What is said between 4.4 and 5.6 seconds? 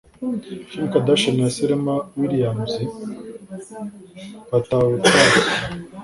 batabutashye